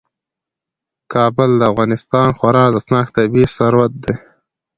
کابل 1.13 1.49
د 1.57 1.61
افغانستان 1.71 2.25
یو 2.29 2.35
خورا 2.39 2.61
ارزښتناک 2.65 3.07
طبعي 3.17 3.45
ثروت 3.55 3.91
دی. 4.03 4.13